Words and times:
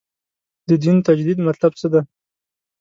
د 0.69 0.69
دین 0.83 0.97
تجدید 1.07 1.37
مطلب 1.47 1.71
څه 1.79 1.87
دی. 1.93 2.01